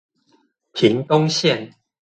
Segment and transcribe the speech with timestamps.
[0.73, 1.75] 屏東線